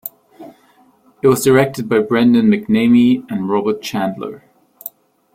It 1.21 1.27
was 1.27 1.43
directed 1.43 1.87
by 1.87 1.99
Brendan 1.99 2.47
McNamee 2.47 3.29
and 3.29 3.47
Robert 3.47 3.83
Chandler. 3.83 4.43